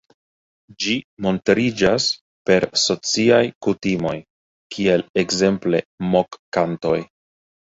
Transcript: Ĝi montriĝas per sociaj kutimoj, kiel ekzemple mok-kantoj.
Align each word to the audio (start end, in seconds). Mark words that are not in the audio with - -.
Ĝi 0.83 0.93
montriĝas 1.25 2.07
per 2.51 2.65
sociaj 2.85 3.43
kutimoj, 3.67 4.15
kiel 4.77 5.05
ekzemple 5.25 5.85
mok-kantoj. 6.17 6.97